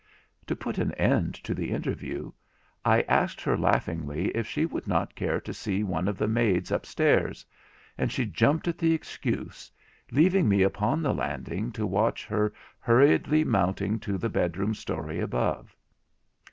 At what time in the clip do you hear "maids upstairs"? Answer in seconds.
6.27-7.45